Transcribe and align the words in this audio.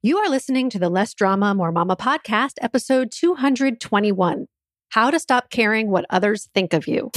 You 0.00 0.18
are 0.18 0.30
listening 0.30 0.70
to 0.70 0.78
the 0.78 0.88
Less 0.88 1.12
Drama, 1.12 1.56
More 1.56 1.72
Mama 1.72 1.96
podcast, 1.96 2.52
episode 2.60 3.10
221 3.10 4.46
How 4.90 5.10
to 5.10 5.18
Stop 5.18 5.50
Caring 5.50 5.90
What 5.90 6.06
Others 6.08 6.48
Think 6.54 6.72
of 6.72 6.86
You. 6.86 7.10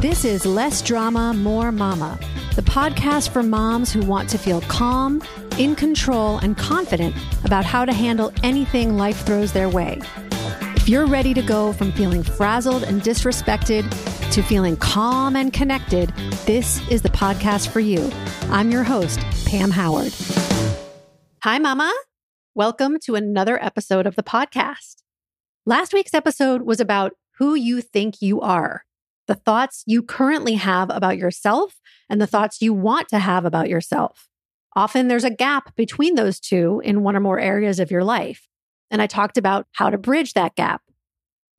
This 0.00 0.24
is 0.24 0.46
Less 0.46 0.80
Drama, 0.80 1.34
More 1.34 1.70
Mama, 1.70 2.18
the 2.54 2.62
podcast 2.62 3.28
for 3.28 3.42
moms 3.42 3.92
who 3.92 4.00
want 4.00 4.30
to 4.30 4.38
feel 4.38 4.62
calm, 4.62 5.22
in 5.58 5.76
control, 5.76 6.38
and 6.38 6.56
confident 6.56 7.14
about 7.44 7.66
how 7.66 7.84
to 7.84 7.92
handle 7.92 8.32
anything 8.42 8.96
life 8.96 9.26
throws 9.26 9.52
their 9.52 9.68
way. 9.68 10.00
If 10.86 10.90
you're 10.90 11.06
ready 11.08 11.34
to 11.34 11.42
go 11.42 11.72
from 11.72 11.90
feeling 11.90 12.22
frazzled 12.22 12.84
and 12.84 13.02
disrespected 13.02 13.90
to 14.30 14.40
feeling 14.40 14.76
calm 14.76 15.34
and 15.34 15.52
connected, 15.52 16.10
this 16.46 16.80
is 16.88 17.02
the 17.02 17.08
podcast 17.08 17.70
for 17.70 17.80
you. 17.80 18.08
I'm 18.50 18.70
your 18.70 18.84
host, 18.84 19.18
Pam 19.46 19.72
Howard. 19.72 20.14
Hi, 21.42 21.58
Mama. 21.58 21.92
Welcome 22.54 23.00
to 23.00 23.16
another 23.16 23.60
episode 23.60 24.06
of 24.06 24.14
the 24.14 24.22
podcast. 24.22 25.02
Last 25.64 25.92
week's 25.92 26.14
episode 26.14 26.62
was 26.62 26.78
about 26.78 27.14
who 27.38 27.56
you 27.56 27.80
think 27.80 28.22
you 28.22 28.40
are, 28.40 28.84
the 29.26 29.34
thoughts 29.34 29.82
you 29.86 30.04
currently 30.04 30.54
have 30.54 30.88
about 30.90 31.18
yourself, 31.18 31.80
and 32.08 32.20
the 32.20 32.28
thoughts 32.28 32.62
you 32.62 32.72
want 32.72 33.08
to 33.08 33.18
have 33.18 33.44
about 33.44 33.68
yourself. 33.68 34.28
Often 34.76 35.08
there's 35.08 35.24
a 35.24 35.30
gap 35.30 35.74
between 35.74 36.14
those 36.14 36.38
two 36.38 36.80
in 36.84 37.02
one 37.02 37.16
or 37.16 37.20
more 37.20 37.40
areas 37.40 37.80
of 37.80 37.90
your 37.90 38.04
life. 38.04 38.46
And 38.90 39.02
I 39.02 39.06
talked 39.06 39.36
about 39.38 39.66
how 39.72 39.90
to 39.90 39.98
bridge 39.98 40.32
that 40.34 40.54
gap. 40.54 40.82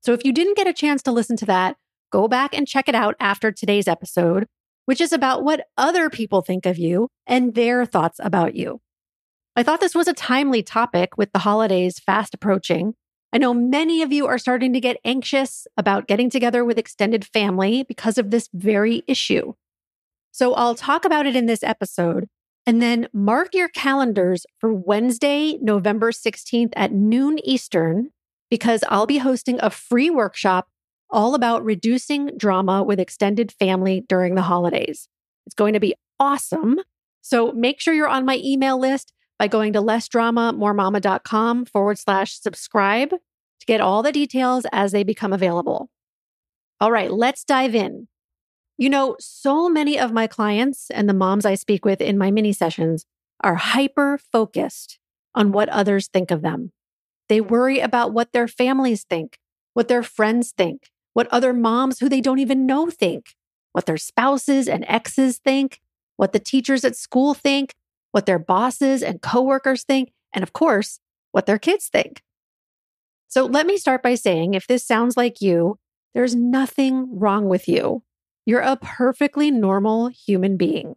So 0.02 0.14
if 0.14 0.24
you 0.24 0.32
didn't 0.32 0.58
get 0.58 0.68
a 0.68 0.74
chance 0.74 1.02
to 1.04 1.12
listen 1.12 1.36
to 1.38 1.46
that, 1.48 1.78
go 2.12 2.28
back 2.28 2.56
and 2.56 2.68
check 2.68 2.88
it 2.88 2.96
out 2.96 3.16
after 3.20 3.52
today's 3.52 3.88
episode, 3.88 4.48
which 4.86 5.02
is 5.02 5.12
about 5.12 5.44
what 5.44 5.68
other 5.78 6.10
people 6.10 6.42
think 6.42 6.66
of 6.66 6.78
you 6.78 7.10
and 7.26 7.56
their 7.56 7.86
thoughts 7.86 8.20
about 8.24 8.56
you. 8.56 8.80
I 9.56 9.64
thought 9.64 9.82
this 9.82 9.96
was 9.96 10.08
a 10.08 10.14
timely 10.14 10.64
topic 10.64 11.18
with 11.18 11.32
the 11.34 11.40
holidays 11.40 12.00
fast 12.00 12.34
approaching. 12.34 12.94
I 13.34 13.40
know 13.40 13.54
many 13.54 14.02
of 14.02 14.14
you 14.14 14.28
are 14.28 14.38
starting 14.38 14.72
to 14.74 14.80
get 14.80 14.98
anxious 15.04 15.68
about 15.76 16.08
getting 16.08 16.30
together 16.30 16.64
with 16.64 16.78
extended 16.78 17.26
family 17.26 17.84
because 17.84 18.18
of 18.18 18.32
this 18.32 18.50
very 18.54 19.04
issue. 19.08 19.54
So 20.32 20.54
I'll 20.54 20.76
talk 20.76 21.04
about 21.04 21.26
it 21.26 21.36
in 21.36 21.48
this 21.48 21.64
episode, 21.64 22.28
and 22.68 22.82
then 22.82 23.08
mark 23.14 23.56
your 23.56 23.70
calendars 23.70 24.46
for 24.60 24.74
Wednesday, 24.74 25.58
November 25.62 26.12
16th 26.12 26.74
at 26.76 26.92
noon 26.92 27.40
Eastern, 27.46 28.10
because 28.52 28.84
I'll 28.90 29.06
be 29.06 29.20
hosting 29.20 29.58
a 29.62 29.70
free 29.70 30.10
workshop 30.10 30.68
all 31.10 31.34
about 31.34 31.64
reducing 31.64 32.32
drama 32.38 32.84
with 32.84 33.00
extended 33.00 33.54
family 33.54 34.04
during 34.10 34.36
the 34.36 34.42
holidays. 34.42 35.08
It's 35.46 35.56
going 35.56 35.74
to 35.74 35.80
be 35.80 35.96
awesome. 36.20 36.76
So 37.22 37.54
make 37.54 37.80
sure 37.80 37.94
you're 37.94 38.10
on 38.10 38.26
my 38.26 38.42
email 38.44 38.78
list 38.78 39.14
by 39.40 39.48
going 39.48 39.72
to 39.72 39.82
lessdramamoremama.com 39.82 41.66
forward 41.66 41.98
slash 41.98 42.38
subscribe 42.38 43.12
to 43.12 43.66
get 43.66 43.80
all 43.80 44.04
the 44.04 44.12
details 44.12 44.66
as 44.74 44.92
they 44.92 45.04
become 45.04 45.32
available. 45.32 45.90
All 46.82 46.92
right, 46.92 47.12
let's 47.12 47.46
dive 47.46 47.76
in. 47.76 48.10
You 48.78 48.90
know, 48.90 49.16
so 49.20 49.70
many 49.70 49.98
of 49.98 50.14
my 50.14 50.28
clients 50.28 50.92
and 50.92 51.10
the 51.10 51.14
moms 51.14 51.46
I 51.46 51.56
speak 51.56 51.84
with 51.84 52.00
in 52.00 52.18
my 52.18 52.30
mini 52.30 52.54
sessions 52.54 53.06
are 53.44 53.56
hyper 53.56 54.20
focused 54.32 55.00
on 55.34 55.52
what 55.52 55.70
others 55.70 56.08
think 56.08 56.30
of 56.32 56.42
them. 56.42 56.72
They 57.28 57.42
worry 57.42 57.80
about 57.80 58.14
what 58.14 58.34
their 58.34 58.48
families 58.48 59.04
think, 59.04 59.40
what 59.74 59.88
their 59.88 60.04
friends 60.04 60.54
think, 60.56 60.90
what 61.14 61.28
other 61.28 61.54
moms 61.54 62.00
who 62.00 62.08
they 62.08 62.22
don't 62.22 62.40
even 62.40 62.66
know 62.66 62.90
think, 62.90 63.36
what 63.74 63.86
their 63.86 63.98
spouses 63.98 64.68
and 64.68 64.86
exes 64.88 65.40
think, 65.40 65.82
what 66.16 66.32
the 66.32 66.40
teachers 66.40 66.86
at 66.86 66.96
school 66.96 67.34
think, 67.34 67.74
what 68.12 68.26
their 68.26 68.40
bosses 68.40 69.04
and 69.04 69.22
coworkers 69.22 69.84
think, 69.84 70.12
and 70.34 70.44
of 70.44 70.54
course, 70.54 71.00
what 71.32 71.46
their 71.46 71.60
kids 71.60 71.88
think. 71.88 72.22
So 73.28 73.46
let 73.46 73.68
me 73.68 73.78
start 73.78 74.02
by 74.02 74.16
saying 74.16 74.54
if 74.54 74.68
this 74.68 74.86
sounds 74.86 75.18
like 75.18 75.42
you, 75.42 75.78
there's 76.14 76.36
nothing 76.36 77.20
wrong 77.20 77.50
with 77.50 77.68
you. 77.68 78.04
You're 78.48 78.62
a 78.62 78.78
perfectly 78.78 79.52
normal 79.52 80.08
human 80.08 80.56
being. 80.56 80.96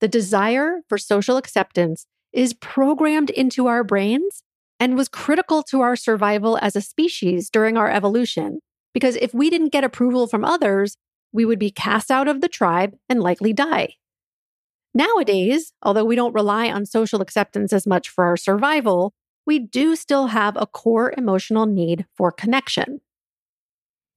The 0.00 0.08
desire 0.08 0.80
for 0.88 0.96
social 0.96 1.36
acceptance 1.36 2.06
is 2.32 2.54
programmed 2.54 3.28
into 3.28 3.66
our 3.66 3.84
brains 3.84 4.42
and 4.80 4.96
was 4.96 5.10
critical 5.10 5.62
to 5.64 5.82
our 5.82 5.94
survival 5.94 6.58
as 6.62 6.74
a 6.74 6.80
species 6.80 7.50
during 7.50 7.76
our 7.76 7.90
evolution. 7.90 8.60
Because 8.94 9.16
if 9.16 9.34
we 9.34 9.50
didn't 9.50 9.72
get 9.72 9.84
approval 9.84 10.26
from 10.26 10.42
others, 10.42 10.96
we 11.32 11.44
would 11.44 11.58
be 11.58 11.70
cast 11.70 12.10
out 12.10 12.28
of 12.28 12.40
the 12.40 12.48
tribe 12.48 12.96
and 13.10 13.20
likely 13.20 13.52
die. 13.52 13.96
Nowadays, 14.94 15.74
although 15.82 16.06
we 16.06 16.16
don't 16.16 16.32
rely 16.32 16.70
on 16.70 16.86
social 16.86 17.20
acceptance 17.20 17.74
as 17.74 17.86
much 17.86 18.08
for 18.08 18.24
our 18.24 18.38
survival, 18.38 19.12
we 19.44 19.58
do 19.58 19.94
still 19.94 20.28
have 20.28 20.56
a 20.56 20.66
core 20.66 21.12
emotional 21.14 21.66
need 21.66 22.06
for 22.16 22.32
connection. 22.32 23.02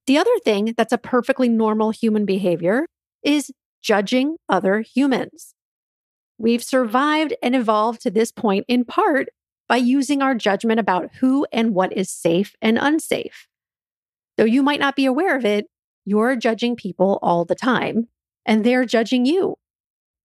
The 0.06 0.18
other 0.18 0.38
thing 0.44 0.74
that's 0.76 0.92
a 0.92 0.98
perfectly 0.98 1.48
normal 1.48 1.90
human 1.90 2.24
behavior 2.24 2.86
is 3.22 3.52
judging 3.82 4.36
other 4.48 4.80
humans. 4.80 5.54
We've 6.38 6.62
survived 6.62 7.34
and 7.42 7.54
evolved 7.54 8.00
to 8.02 8.10
this 8.10 8.32
point 8.32 8.64
in 8.66 8.84
part 8.84 9.28
by 9.68 9.76
using 9.76 10.22
our 10.22 10.34
judgment 10.34 10.80
about 10.80 11.10
who 11.20 11.46
and 11.52 11.74
what 11.74 11.92
is 11.92 12.10
safe 12.10 12.54
and 12.60 12.78
unsafe. 12.78 13.46
Though 14.36 14.44
you 14.44 14.62
might 14.62 14.80
not 14.80 14.96
be 14.96 15.04
aware 15.04 15.36
of 15.36 15.44
it, 15.44 15.66
you're 16.04 16.34
judging 16.36 16.74
people 16.74 17.18
all 17.22 17.44
the 17.44 17.54
time, 17.54 18.08
and 18.44 18.64
they're 18.64 18.84
judging 18.84 19.24
you. 19.24 19.56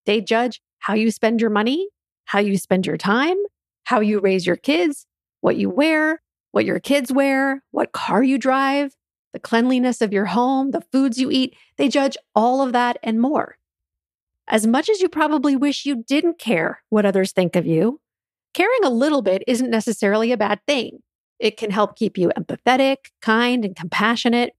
They 0.05 0.21
judge 0.21 0.59
how 0.79 0.95
you 0.95 1.11
spend 1.11 1.39
your 1.39 1.51
money, 1.51 1.89
how 2.25 2.39
you 2.39 2.57
spend 2.57 2.87
your 2.87 2.97
time, 2.97 3.37
how 3.83 3.99
you 3.99 4.19
raise 4.19 4.47
your 4.47 4.55
kids, 4.55 5.05
what 5.41 5.57
you 5.57 5.69
wear, 5.69 6.21
what 6.51 6.65
your 6.65 6.79
kids 6.79 7.11
wear, 7.13 7.61
what 7.71 7.91
car 7.91 8.23
you 8.23 8.37
drive, 8.37 8.96
the 9.37 9.41
cleanliness 9.41 10.01
of 10.01 10.11
your 10.11 10.25
home, 10.25 10.71
the 10.71 10.81
foods 10.91 11.19
you 11.19 11.29
eat. 11.29 11.55
They 11.77 11.89
judge 11.89 12.17
all 12.33 12.63
of 12.63 12.73
that 12.73 12.97
and 13.03 13.21
more. 13.21 13.59
As 14.47 14.65
much 14.65 14.89
as 14.89 14.99
you 14.99 15.09
probably 15.09 15.55
wish 15.55 15.85
you 15.85 16.03
didn't 16.07 16.39
care 16.39 16.81
what 16.89 17.05
others 17.05 17.33
think 17.33 17.55
of 17.55 17.67
you, 17.67 18.01
caring 18.55 18.83
a 18.83 18.89
little 18.89 19.21
bit 19.21 19.43
isn't 19.45 19.69
necessarily 19.69 20.31
a 20.31 20.37
bad 20.37 20.59
thing. 20.65 21.03
It 21.37 21.55
can 21.55 21.69
help 21.69 21.95
keep 21.95 22.17
you 22.17 22.31
empathetic, 22.35 23.11
kind, 23.21 23.63
and 23.63 23.75
compassionate. 23.75 24.55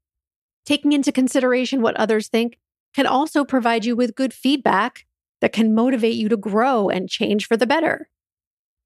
Taking 0.65 0.93
into 0.93 1.11
consideration 1.11 1.83
what 1.83 1.97
others 1.97 2.29
think 2.29 2.57
can 2.95 3.07
also 3.07 3.45
provide 3.45 3.85
you 3.85 3.97
with 3.97 4.15
good 4.15 4.33
feedback 4.33 5.07
that 5.41 5.53
can 5.53 5.75
motivate 5.75 6.15
you 6.15 6.29
to 6.29 6.37
grow 6.37 6.89
and 6.89 7.09
change 7.09 7.49
for 7.49 7.57
the 7.57 7.67
better. 7.67 8.09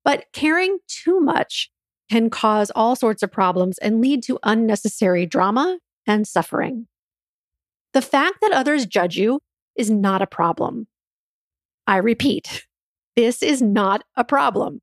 But 0.07 0.25
caring 0.33 0.79
too 0.89 1.21
much 1.21 1.71
can 2.11 2.31
cause 2.31 2.71
all 2.75 2.97
sorts 2.97 3.23
of 3.23 3.31
problems 3.31 3.77
and 3.77 4.01
lead 4.01 4.23
to 4.23 4.39
unnecessary 4.43 5.27
drama 5.27 5.79
and 6.07 6.27
suffering. 6.27 6.87
The 7.93 8.03
fact 8.03 8.39
that 8.41 8.53
others 8.53 8.87
judge 8.87 9.17
you 9.17 9.41
is 9.77 9.91
not 9.91 10.23
a 10.23 10.27
problem. 10.27 10.87
I 11.87 11.97
repeat, 11.97 12.67
this 13.17 13.43
is 13.43 13.61
not 13.61 14.05
a 14.17 14.25
problem. 14.25 14.81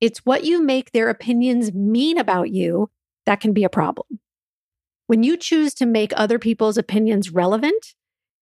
It's 0.00 0.20
what 0.20 0.44
you 0.44 0.62
make 0.62 0.92
their 0.92 1.08
opinions 1.08 1.72
mean 1.72 2.18
about 2.18 2.50
you 2.50 2.90
that 3.26 3.40
can 3.40 3.52
be 3.52 3.64
a 3.64 3.68
problem. 3.68 4.20
When 5.06 5.22
you 5.22 5.36
choose 5.36 5.74
to 5.74 5.86
make 5.86 6.12
other 6.16 6.38
people's 6.38 6.78
opinions 6.78 7.30
relevant, 7.30 7.94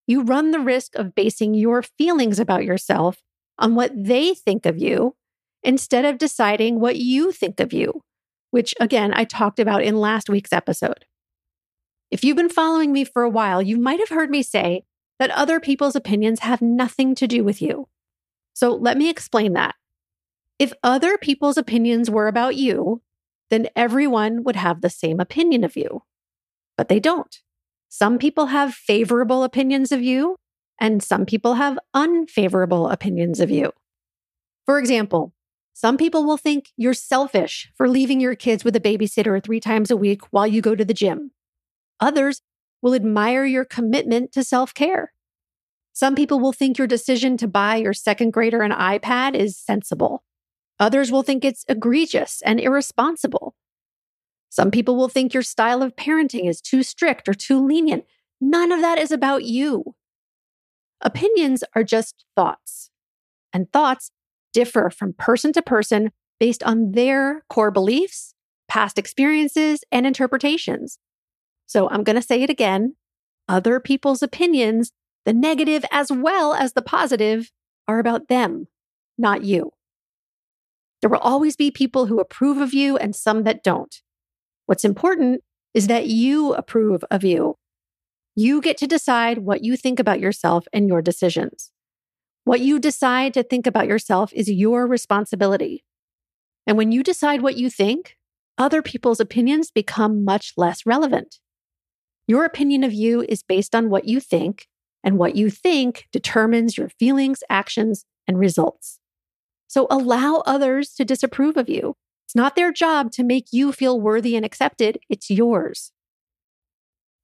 you 0.07 0.23
run 0.23 0.51
the 0.51 0.59
risk 0.59 0.95
of 0.95 1.15
basing 1.15 1.53
your 1.53 1.81
feelings 1.81 2.39
about 2.39 2.63
yourself 2.63 3.21
on 3.57 3.75
what 3.75 3.91
they 3.95 4.33
think 4.33 4.65
of 4.65 4.77
you 4.77 5.15
instead 5.63 6.05
of 6.05 6.17
deciding 6.17 6.79
what 6.79 6.97
you 6.97 7.31
think 7.31 7.59
of 7.59 7.73
you, 7.73 8.01
which 8.49 8.73
again, 8.79 9.13
I 9.13 9.23
talked 9.23 9.59
about 9.59 9.83
in 9.83 9.95
last 9.97 10.29
week's 10.29 10.53
episode. 10.53 11.05
If 12.11 12.25
you've 12.25 12.37
been 12.37 12.49
following 12.49 12.91
me 12.91 13.05
for 13.05 13.23
a 13.23 13.29
while, 13.29 13.61
you 13.61 13.77
might 13.77 13.99
have 13.99 14.09
heard 14.09 14.29
me 14.29 14.43
say 14.43 14.83
that 15.17 15.31
other 15.31 15.61
people's 15.61 15.95
opinions 15.95 16.41
have 16.41 16.61
nothing 16.61 17.15
to 17.15 17.25
do 17.25 17.43
with 17.43 17.61
you. 17.61 17.87
So 18.53 18.75
let 18.75 18.97
me 18.97 19.09
explain 19.09 19.53
that. 19.53 19.75
If 20.59 20.73
other 20.83 21.17
people's 21.17 21.57
opinions 21.57 22.09
were 22.09 22.27
about 22.27 22.55
you, 22.55 23.01
then 23.49 23.69
everyone 23.75 24.43
would 24.43 24.57
have 24.57 24.81
the 24.81 24.89
same 24.89 25.19
opinion 25.21 25.63
of 25.63 25.77
you. 25.77 26.03
But 26.77 26.89
they 26.89 26.99
don't. 26.99 27.41
Some 27.87 28.17
people 28.17 28.47
have 28.47 28.73
favorable 28.73 29.43
opinions 29.43 29.91
of 29.91 30.01
you, 30.01 30.35
and 30.79 31.01
some 31.01 31.25
people 31.25 31.55
have 31.55 31.79
unfavorable 31.93 32.89
opinions 32.89 33.39
of 33.39 33.49
you. 33.49 33.71
For 34.65 34.79
example, 34.79 35.33
some 35.73 35.97
people 35.97 36.25
will 36.25 36.37
think 36.37 36.71
you're 36.75 36.93
selfish 36.93 37.71
for 37.75 37.87
leaving 37.87 38.19
your 38.19 38.35
kids 38.35 38.63
with 38.65 38.75
a 38.75 38.81
babysitter 38.81 39.41
three 39.41 39.59
times 39.59 39.89
a 39.89 39.97
week 39.97 40.21
while 40.31 40.47
you 40.47 40.61
go 40.61 40.75
to 40.75 40.85
the 40.85 40.93
gym. 40.93 41.31
Others 42.01 42.41
will 42.81 42.95
admire 42.95 43.45
your 43.45 43.63
commitment 43.63 44.31
to 44.33 44.43
self 44.43 44.73
care. 44.73 45.13
Some 45.93 46.15
people 46.15 46.39
will 46.39 46.53
think 46.53 46.77
your 46.77 46.87
decision 46.87 47.37
to 47.37 47.47
buy 47.47 47.75
your 47.75 47.93
second 47.93 48.31
grader 48.31 48.61
an 48.61 48.71
iPad 48.71 49.35
is 49.35 49.57
sensible. 49.57 50.23
Others 50.79 51.11
will 51.11 51.21
think 51.21 51.45
it's 51.45 51.63
egregious 51.69 52.41
and 52.43 52.59
irresponsible. 52.59 53.55
Some 54.49 54.71
people 54.71 54.95
will 54.95 55.09
think 55.09 55.33
your 55.33 55.43
style 55.43 55.83
of 55.83 55.95
parenting 55.95 56.49
is 56.49 56.59
too 56.59 56.81
strict 56.81 57.29
or 57.29 57.33
too 57.33 57.63
lenient. 57.65 58.05
None 58.41 58.71
of 58.71 58.81
that 58.81 58.97
is 58.97 59.11
about 59.11 59.43
you. 59.43 59.95
Opinions 61.01 61.63
are 61.75 61.83
just 61.83 62.25
thoughts, 62.35 62.89
and 63.53 63.71
thoughts 63.71 64.11
differ 64.53 64.89
from 64.89 65.13
person 65.13 65.53
to 65.53 65.61
person 65.61 66.11
based 66.39 66.63
on 66.63 66.91
their 66.93 67.43
core 67.49 67.71
beliefs, 67.71 68.33
past 68.67 68.97
experiences, 68.97 69.83
and 69.91 70.07
interpretations. 70.07 70.97
So 71.71 71.87
I'm 71.89 72.03
going 72.03 72.17
to 72.17 72.21
say 72.21 72.43
it 72.43 72.49
again 72.49 72.95
other 73.47 73.79
people's 73.79 74.21
opinions, 74.21 74.91
the 75.25 75.31
negative 75.33 75.85
as 75.89 76.11
well 76.11 76.53
as 76.53 76.73
the 76.73 76.81
positive, 76.81 77.49
are 77.87 77.99
about 77.99 78.27
them, 78.27 78.67
not 79.17 79.45
you. 79.45 79.71
There 80.99 81.09
will 81.09 81.19
always 81.19 81.55
be 81.55 81.71
people 81.71 82.07
who 82.07 82.19
approve 82.19 82.57
of 82.57 82.73
you 82.73 82.97
and 82.97 83.15
some 83.15 83.43
that 83.43 83.63
don't. 83.63 84.01
What's 84.65 84.83
important 84.83 85.43
is 85.73 85.87
that 85.87 86.07
you 86.07 86.53
approve 86.53 87.05
of 87.09 87.23
you. 87.23 87.55
You 88.35 88.59
get 88.61 88.77
to 88.79 88.87
decide 88.87 89.37
what 89.37 89.63
you 89.63 89.77
think 89.77 89.97
about 89.97 90.19
yourself 90.19 90.65
and 90.73 90.89
your 90.89 91.01
decisions. 91.01 91.71
What 92.43 92.59
you 92.59 92.79
decide 92.79 93.33
to 93.35 93.43
think 93.43 93.65
about 93.65 93.87
yourself 93.87 94.33
is 94.33 94.51
your 94.51 94.87
responsibility. 94.87 95.85
And 96.67 96.77
when 96.77 96.91
you 96.91 97.01
decide 97.01 97.41
what 97.41 97.57
you 97.57 97.69
think, 97.69 98.17
other 98.57 98.81
people's 98.81 99.21
opinions 99.21 99.71
become 99.71 100.25
much 100.25 100.53
less 100.57 100.85
relevant. 100.85 101.39
Your 102.31 102.45
opinion 102.45 102.85
of 102.85 102.93
you 102.93 103.25
is 103.27 103.43
based 103.43 103.75
on 103.75 103.89
what 103.89 104.05
you 104.05 104.21
think, 104.21 104.69
and 105.03 105.17
what 105.17 105.35
you 105.35 105.49
think 105.49 106.07
determines 106.13 106.77
your 106.77 106.87
feelings, 106.87 107.43
actions, 107.49 108.05
and 108.25 108.39
results. 108.39 109.01
So 109.67 109.85
allow 109.91 110.41
others 110.45 110.93
to 110.93 111.03
disapprove 111.03 111.57
of 111.57 111.67
you. 111.67 111.97
It's 112.25 112.33
not 112.33 112.55
their 112.55 112.71
job 112.71 113.11
to 113.11 113.23
make 113.25 113.47
you 113.51 113.73
feel 113.73 113.99
worthy 113.99 114.37
and 114.37 114.45
accepted, 114.45 114.99
it's 115.09 115.29
yours. 115.29 115.91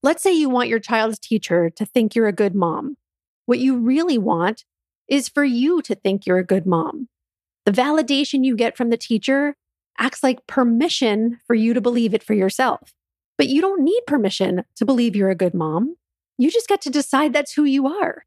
Let's 0.04 0.21
say 0.21 0.33
you 0.33 0.50
want 0.50 0.68
your 0.68 0.81
child's 0.81 1.19
teacher 1.19 1.69
to 1.69 1.86
think 1.86 2.13
you're 2.13 2.27
a 2.27 2.33
good 2.33 2.54
mom. 2.54 2.98
What 3.45 3.59
you 3.59 3.77
really 3.77 4.18
want 4.18 4.65
is 5.07 5.30
for 5.30 5.45
you 5.45 5.81
to 5.83 5.95
think 5.95 6.25
you're 6.25 6.38
a 6.38 6.44
good 6.44 6.65
mom. 6.65 7.07
The 7.65 7.71
validation 7.71 8.44
you 8.44 8.57
get 8.57 8.75
from 8.75 8.89
the 8.89 8.98
teacher 8.98 9.56
acts 9.98 10.21
like 10.21 10.48
permission 10.48 11.39
for 11.48 11.54
you 11.54 11.74
to 11.74 11.80
believe 11.80 12.13
it 12.13 12.24
for 12.24 12.33
yourself. 12.33 12.92
But 13.38 13.48
you 13.48 13.62
don't 13.62 13.84
need 13.84 14.01
permission 14.07 14.63
to 14.75 14.86
believe 14.86 15.16
you're 15.16 15.30
a 15.30 15.36
good 15.36 15.54
mom. 15.54 15.95
You 16.38 16.51
just 16.51 16.68
get 16.68 16.81
to 16.81 16.89
decide 16.89 17.34
that's 17.34 17.54
who 17.54 17.63
you 17.63 17.88
are. 17.88 18.25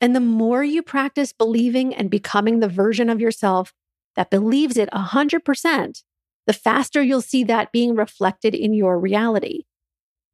And 0.00 0.14
the 0.14 0.20
more 0.20 0.62
you 0.62 0.82
practice 0.82 1.32
believing 1.32 1.94
and 1.94 2.10
becoming 2.10 2.60
the 2.60 2.68
version 2.68 3.10
of 3.10 3.20
yourself 3.20 3.72
that 4.16 4.30
believes 4.30 4.76
it 4.76 4.88
100%, 4.92 6.02
the 6.46 6.52
faster 6.52 7.02
you'll 7.02 7.20
see 7.20 7.44
that 7.44 7.72
being 7.72 7.94
reflected 7.94 8.54
in 8.54 8.72
your 8.72 8.98
reality. 8.98 9.64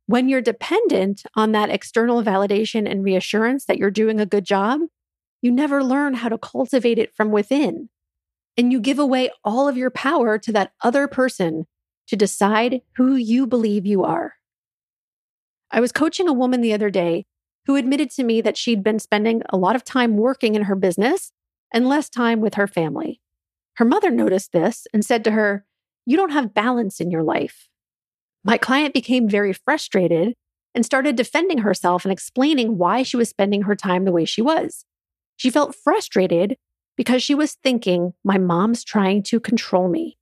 When 0.07 0.29
you're 0.29 0.43
dependent 0.43 1.23
on 1.35 1.53
that 1.53 1.71
external 1.71 2.23
validation 2.23 2.91
and 2.91 3.03
reassurance 3.03 3.65
that 3.65 3.79
you're 3.79 3.91
doing 3.91 4.21
a 4.21 4.27
good 4.27 4.45
job, 4.45 4.81
you 5.41 5.51
never 5.51 5.83
learn 5.83 6.15
how 6.15 6.29
to 6.29 6.39
cultivate 6.39 6.99
it 6.99 7.15
from 7.15 7.31
within. 7.31 7.89
And 8.57 8.71
you 8.71 8.81
give 8.81 8.99
away 8.99 9.31
all 9.45 9.67
of 9.67 9.77
your 9.77 9.91
power 9.91 10.39
to 10.39 10.53
that 10.53 10.73
other 10.83 11.09
person 11.09 11.67
to 12.09 12.17
decide 12.17 12.83
who 12.97 13.17
you 13.17 13.47
believe 13.47 13.87
you 13.87 14.05
are. 14.05 14.35
I 15.71 15.81
was 15.81 15.93
coaching 15.93 16.29
a 16.29 16.33
woman 16.33 16.61
the 16.61 16.73
other 16.73 16.91
day 16.91 17.27
who 17.67 17.77
admitted 17.77 18.11
to 18.11 18.25
me 18.25 18.41
that 18.41 18.57
she'd 18.57 18.83
been 18.83 18.99
spending 18.99 19.43
a 19.49 19.57
lot 19.57 19.77
of 19.77 19.85
time 19.85 20.17
working 20.17 20.55
in 20.55 20.63
her 20.63 20.77
business 20.77 21.33
and 21.73 21.89
less 21.89 22.09
time 22.09 22.41
with 22.41 22.55
her 22.55 22.67
family. 22.67 23.21
Her 23.77 23.85
mother 23.85 24.11
noticed 24.11 24.53
this 24.53 24.87
and 24.93 25.05
said 25.05 25.25
to 25.25 25.33
her, 25.33 25.65
You 26.07 26.17
don't 26.17 26.33
have 26.33 26.55
balance 26.55 27.01
in 27.01 27.11
your 27.11 27.23
life. 27.23 27.69
My 28.45 28.59
client 28.59 28.95
became 28.95 29.29
very 29.29 29.53
frustrated 29.53 30.35
and 30.75 30.85
started 30.85 31.17
defending 31.17 31.59
herself 31.59 32.05
and 32.05 32.13
explaining 32.13 32.79
why 32.79 33.03
she 33.03 33.17
was 33.17 33.29
spending 33.29 33.63
her 33.63 33.75
time 33.75 34.05
the 34.05 34.13
way 34.13 34.25
she 34.25 34.43
was. 34.43 34.85
She 35.37 35.51
felt 35.51 35.75
frustrated 35.75 36.57
because 36.97 37.23
she 37.23 37.35
was 37.35 37.55
thinking, 37.55 38.13
My 38.23 38.39
mom's 38.39 38.85
trying 38.85 39.23
to 39.25 39.41
control 39.41 39.89
me. 39.89 40.19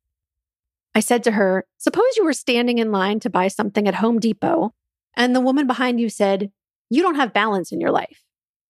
I 0.94 1.00
said 1.00 1.24
to 1.24 1.32
her, 1.32 1.66
Suppose 1.78 2.16
you 2.16 2.24
were 2.24 2.32
standing 2.32 2.78
in 2.78 2.92
line 2.92 3.20
to 3.20 3.30
buy 3.30 3.48
something 3.48 3.88
at 3.88 3.96
Home 3.96 4.18
Depot, 4.18 4.74
and 5.14 5.34
the 5.34 5.40
woman 5.40 5.66
behind 5.66 6.00
you 6.00 6.08
said, 6.08 6.50
You 6.90 7.02
don't 7.02 7.16
have 7.16 7.32
balance 7.32 7.72
in 7.72 7.80
your 7.80 7.90
life. 7.90 8.22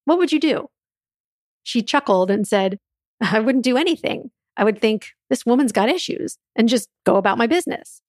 What 0.05 0.19
would 0.19 0.33
you 0.33 0.41
do? 0.41 0.69
She 1.63 1.83
chuckled 1.83 2.31
and 2.31 2.47
said, 2.47 2.79
I 3.21 3.41
wouldn't 3.41 3.65
do 3.65 3.77
anything. 3.77 4.31
I 4.57 4.65
would 4.65 4.81
think, 4.81 5.11
This 5.31 5.47
woman's 5.47 5.73
got 5.73 5.89
issues, 5.89 6.39
and 6.55 6.69
just 6.69 6.89
go 7.05 7.17
about 7.17 7.39
my 7.39 7.47
business. 7.47 8.03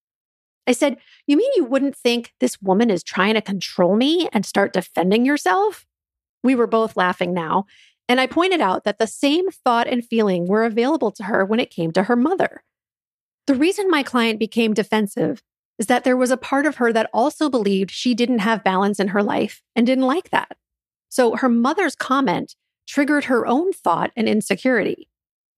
I 0.67 0.71
said, 0.71 0.97
You 1.27 1.37
mean 1.37 1.51
you 1.55 1.65
wouldn't 1.65 1.95
think 1.95 2.33
this 2.39 2.61
woman 2.61 2.89
is 2.89 3.03
trying 3.03 3.33
to 3.33 3.41
control 3.41 3.95
me 3.95 4.29
and 4.31 4.45
start 4.45 4.73
defending 4.73 5.25
yourself? 5.25 5.85
We 6.43 6.55
were 6.55 6.67
both 6.67 6.97
laughing 6.97 7.33
now, 7.33 7.65
and 8.07 8.19
I 8.19 8.27
pointed 8.27 8.61
out 8.61 8.83
that 8.83 8.99
the 8.99 9.07
same 9.07 9.49
thought 9.49 9.87
and 9.87 10.05
feeling 10.05 10.45
were 10.45 10.65
available 10.65 11.11
to 11.13 11.23
her 11.23 11.45
when 11.45 11.59
it 11.59 11.71
came 11.71 11.91
to 11.93 12.03
her 12.03 12.15
mother. 12.15 12.63
The 13.47 13.55
reason 13.55 13.89
my 13.89 14.03
client 14.03 14.39
became 14.39 14.73
defensive 14.73 15.43
is 15.77 15.87
that 15.87 16.03
there 16.03 16.17
was 16.17 16.31
a 16.31 16.37
part 16.37 16.65
of 16.65 16.75
her 16.75 16.93
that 16.93 17.09
also 17.13 17.49
believed 17.49 17.91
she 17.91 18.13
didn't 18.13 18.39
have 18.39 18.63
balance 18.63 18.99
in 18.99 19.09
her 19.09 19.23
life 19.23 19.61
and 19.75 19.85
didn't 19.85 20.05
like 20.05 20.29
that. 20.29 20.57
So 21.09 21.35
her 21.35 21.49
mother's 21.49 21.95
comment 21.95 22.55
triggered 22.87 23.25
her 23.25 23.45
own 23.45 23.73
thought 23.73 24.11
and 24.15 24.27
insecurity. 24.27 25.09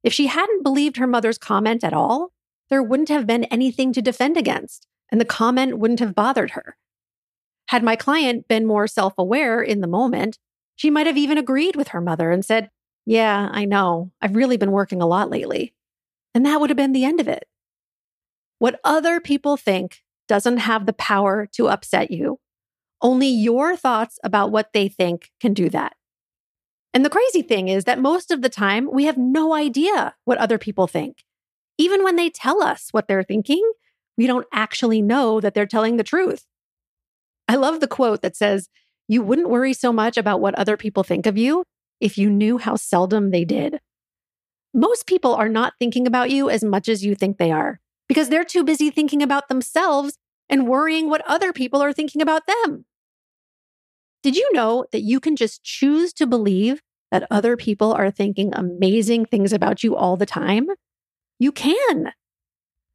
If 0.04 0.14
she 0.14 0.28
hadn't 0.28 0.64
believed 0.64 0.98
her 0.98 1.08
mother's 1.08 1.38
comment 1.38 1.84
at 1.84 1.94
all, 1.94 2.32
there 2.70 2.84
wouldn't 2.84 3.10
have 3.10 3.28
been 3.28 3.46
anything 3.46 3.94
to 3.94 4.02
defend 4.02 4.38
against, 4.38 4.88
and 5.12 5.20
the 5.20 5.26
comment 5.26 5.78
wouldn't 5.78 6.00
have 6.00 6.16
bothered 6.16 6.52
her. 6.52 6.78
Had 7.70 7.84
my 7.84 7.96
client 7.96 8.48
been 8.48 8.66
more 8.66 8.88
self 8.88 9.14
aware 9.18 9.62
in 9.62 9.82
the 9.82 9.88
moment, 9.88 10.38
she 10.76 10.90
might 10.90 11.08
have 11.08 11.18
even 11.18 11.38
agreed 11.38 11.76
with 11.76 11.90
her 11.90 12.02
mother 12.02 12.32
and 12.32 12.44
said, 12.44 12.70
Yeah, 13.06 13.50
I 13.52 13.66
know. 13.66 14.12
I've 14.22 14.36
really 14.36 14.58
been 14.58 14.72
working 14.72 15.02
a 15.02 15.08
lot 15.08 15.30
lately. 15.30 15.74
And 16.34 16.46
that 16.46 16.60
would 16.60 16.70
have 16.70 16.78
been 16.78 16.92
the 16.92 17.06
end 17.06 17.20
of 17.20 17.28
it. 17.28 17.48
What 18.60 18.80
other 18.84 19.20
people 19.20 19.58
think 19.58 20.04
doesn't 20.28 20.58
have 20.58 20.86
the 20.86 20.94
power 20.94 21.48
to 21.54 21.68
upset 21.68 22.12
you. 22.12 22.40
Only 23.02 23.28
your 23.28 23.76
thoughts 23.76 24.20
about 24.24 24.52
what 24.52 24.74
they 24.74 24.88
think 24.88 25.32
can 25.40 25.54
do 25.54 25.70
that. 25.70 25.96
And 26.94 27.04
the 27.04 27.10
crazy 27.10 27.42
thing 27.42 27.68
is 27.68 27.84
that 27.84 28.00
most 28.00 28.32
of 28.32 28.42
the 28.42 28.50
time, 28.50 28.90
we 28.92 29.06
have 29.06 29.18
no 29.18 29.54
idea 29.54 30.16
what 30.24 30.38
other 30.38 30.58
people 30.58 30.88
think. 30.88 31.24
Even 31.78 32.04
when 32.04 32.16
they 32.16 32.30
tell 32.30 32.64
us 32.64 32.88
what 32.92 33.08
they're 33.08 33.24
thinking, 33.24 33.70
we 34.18 34.28
don't 34.28 34.48
actually 34.54 35.02
know 35.02 35.42
that 35.42 35.54
they're 35.54 35.66
telling 35.66 35.98
the 35.98 36.04
truth. 36.04 36.46
I 37.50 37.56
love 37.56 37.82
the 37.82 37.88
quote 37.88 38.22
that 38.22 38.38
says, 38.38 38.70
You 39.10 39.22
wouldn't 39.22 39.50
worry 39.50 39.74
so 39.74 39.92
much 39.92 40.16
about 40.18 40.40
what 40.40 40.56
other 40.56 40.78
people 40.78 41.04
think 41.04 41.26
of 41.26 41.38
you 41.38 41.64
if 42.00 42.18
you 42.18 42.30
knew 42.30 42.58
how 42.58 42.78
seldom 42.78 43.32
they 43.32 43.44
did. 43.44 43.82
Most 44.74 45.06
people 45.06 45.36
are 45.36 45.50
not 45.50 45.74
thinking 45.80 46.08
about 46.08 46.32
you 46.32 46.50
as 46.50 46.64
much 46.64 46.88
as 46.88 47.04
you 47.04 47.14
think 47.14 47.38
they 47.38 47.52
are 47.52 47.82
because 48.08 48.30
they're 48.30 48.44
too 48.44 48.64
busy 48.64 48.90
thinking 48.90 49.22
about 49.22 49.48
themselves 49.48 50.18
and 50.50 50.68
worrying 50.68 51.10
what 51.10 51.24
other 51.28 51.52
people 51.52 51.82
are 51.82 51.94
thinking 51.94 52.22
about 52.22 52.44
them. 52.48 52.86
Did 54.24 54.36
you 54.36 54.50
know 54.54 54.86
that 54.92 55.02
you 55.02 55.20
can 55.20 55.36
just 55.36 55.64
choose 55.64 56.14
to 56.14 56.26
believe 56.26 56.82
that 57.12 57.28
other 57.30 57.56
people 57.56 57.94
are 57.94 58.12
thinking 58.12 58.52
amazing 58.54 59.26
things 59.26 59.54
about 59.54 59.84
you 59.84 59.96
all 59.96 60.18
the 60.18 60.26
time? 60.26 60.68
You 61.40 61.52
can. 61.52 62.12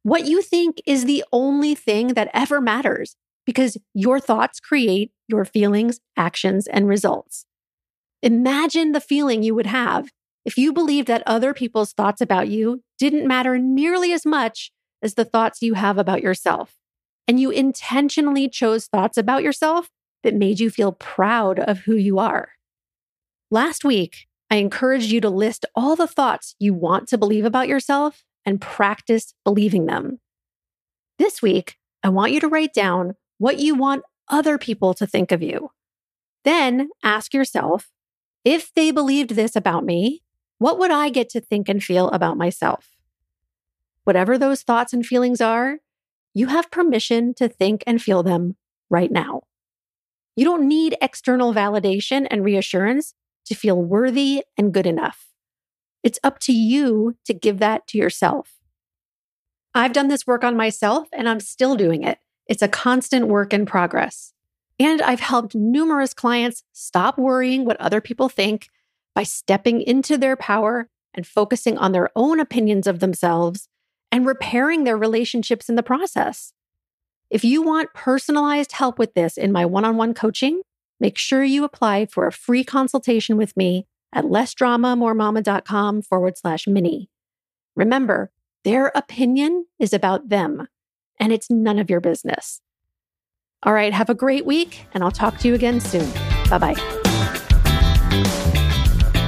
What 0.03 0.25
you 0.25 0.41
think 0.41 0.81
is 0.85 1.05
the 1.05 1.23
only 1.31 1.75
thing 1.75 2.09
that 2.15 2.29
ever 2.33 2.59
matters 2.59 3.15
because 3.45 3.77
your 3.93 4.19
thoughts 4.19 4.59
create 4.59 5.11
your 5.27 5.45
feelings, 5.45 5.99
actions, 6.17 6.67
and 6.67 6.87
results. 6.87 7.45
Imagine 8.21 8.91
the 8.91 9.01
feeling 9.01 9.43
you 9.43 9.55
would 9.55 9.65
have 9.67 10.09
if 10.45 10.57
you 10.57 10.73
believed 10.73 11.07
that 11.07 11.23
other 11.25 11.53
people's 11.53 11.93
thoughts 11.93 12.21
about 12.21 12.47
you 12.47 12.83
didn't 12.97 13.27
matter 13.27 13.57
nearly 13.57 14.11
as 14.11 14.25
much 14.25 14.71
as 15.01 15.15
the 15.15 15.25
thoughts 15.25 15.61
you 15.61 15.73
have 15.73 15.97
about 15.97 16.21
yourself. 16.21 16.75
And 17.27 17.39
you 17.39 17.49
intentionally 17.49 18.49
chose 18.49 18.87
thoughts 18.87 19.17
about 19.17 19.43
yourself 19.43 19.89
that 20.23 20.35
made 20.35 20.59
you 20.59 20.69
feel 20.69 20.91
proud 20.91 21.59
of 21.59 21.79
who 21.79 21.95
you 21.95 22.19
are. 22.19 22.49
Last 23.49 23.83
week, 23.83 24.27
I 24.49 24.55
encouraged 24.55 25.11
you 25.11 25.21
to 25.21 25.29
list 25.29 25.65
all 25.75 25.95
the 25.95 26.07
thoughts 26.07 26.55
you 26.59 26.73
want 26.73 27.07
to 27.09 27.17
believe 27.17 27.45
about 27.45 27.67
yourself 27.67 28.23
and 28.45 28.61
practice 28.61 29.33
believing 29.43 29.85
them. 29.85 30.19
This 31.17 31.41
week, 31.41 31.77
I 32.03 32.09
want 32.09 32.31
you 32.31 32.39
to 32.39 32.47
write 32.47 32.73
down 32.73 33.15
what 33.37 33.59
you 33.59 33.75
want 33.75 34.03
other 34.27 34.57
people 34.57 34.93
to 34.95 35.07
think 35.07 35.31
of 35.31 35.41
you. 35.41 35.71
Then 36.43 36.89
ask 37.03 37.33
yourself 37.33 37.89
if 38.43 38.73
they 38.73 38.91
believed 38.91 39.31
this 39.31 39.55
about 39.55 39.85
me, 39.85 40.23
what 40.57 40.79
would 40.79 40.91
I 40.91 41.09
get 41.09 41.29
to 41.29 41.41
think 41.41 41.69
and 41.69 41.83
feel 41.83 42.09
about 42.09 42.37
myself? 42.37 42.89
Whatever 44.03 44.37
those 44.37 44.63
thoughts 44.63 44.93
and 44.93 45.05
feelings 45.05 45.41
are, 45.41 45.77
you 46.33 46.47
have 46.47 46.71
permission 46.71 47.33
to 47.35 47.47
think 47.47 47.83
and 47.85 48.01
feel 48.01 48.23
them 48.23 48.55
right 48.89 49.11
now. 49.11 49.41
You 50.35 50.45
don't 50.45 50.67
need 50.67 50.97
external 51.01 51.53
validation 51.53 52.25
and 52.31 52.43
reassurance 52.43 53.13
to 53.45 53.55
feel 53.55 53.81
worthy 53.81 54.43
and 54.57 54.73
good 54.73 54.85
enough. 54.85 55.27
It's 56.03 56.19
up 56.23 56.39
to 56.39 56.53
you 56.53 57.15
to 57.25 57.33
give 57.33 57.59
that 57.59 57.85
to 57.87 57.97
yourself. 57.97 58.53
I've 59.73 59.93
done 59.93 60.07
this 60.07 60.27
work 60.27 60.43
on 60.43 60.57
myself 60.57 61.07
and 61.13 61.29
I'm 61.29 61.39
still 61.39 61.75
doing 61.75 62.03
it. 62.03 62.17
It's 62.47 62.61
a 62.61 62.67
constant 62.67 63.27
work 63.27 63.53
in 63.53 63.65
progress. 63.65 64.33
And 64.79 65.01
I've 65.01 65.19
helped 65.19 65.53
numerous 65.53 66.13
clients 66.13 66.63
stop 66.73 67.17
worrying 67.17 67.65
what 67.65 67.79
other 67.79 68.01
people 68.01 68.29
think 68.29 68.67
by 69.13 69.23
stepping 69.23 69.81
into 69.81 70.17
their 70.17 70.35
power 70.35 70.89
and 71.13 71.27
focusing 71.27 71.77
on 71.77 71.91
their 71.91 72.09
own 72.15 72.39
opinions 72.39 72.87
of 72.87 72.99
themselves 72.99 73.67
and 74.11 74.25
repairing 74.25 74.83
their 74.83 74.97
relationships 74.97 75.69
in 75.69 75.75
the 75.75 75.83
process. 75.83 76.53
If 77.29 77.45
you 77.45 77.61
want 77.61 77.93
personalized 77.93 78.73
help 78.73 78.99
with 78.99 79.13
this 79.13 79.37
in 79.37 79.51
my 79.51 79.65
one 79.65 79.85
on 79.85 79.95
one 79.97 80.13
coaching, 80.13 80.61
make 80.99 81.17
sure 81.17 81.43
you 81.43 81.63
apply 81.63 82.07
for 82.07 82.27
a 82.27 82.31
free 82.31 82.63
consultation 82.63 83.37
with 83.37 83.55
me 83.55 83.87
at 84.13 84.25
lessdramamoremama.com 84.25 86.01
forward 86.01 86.37
slash 86.37 86.67
mini. 86.67 87.09
Remember, 87.75 88.31
their 88.63 88.91
opinion 88.93 89.65
is 89.79 89.93
about 89.93 90.29
them, 90.29 90.67
and 91.19 91.31
it's 91.31 91.49
none 91.49 91.79
of 91.79 91.89
your 91.89 92.01
business. 92.01 92.61
All 93.63 93.73
right, 93.73 93.93
have 93.93 94.09
a 94.09 94.15
great 94.15 94.45
week, 94.45 94.85
and 94.93 95.03
I'll 95.03 95.11
talk 95.11 95.37
to 95.39 95.47
you 95.47 95.53
again 95.53 95.79
soon. 95.79 96.09
Bye 96.49 96.75
bye. 96.75 98.47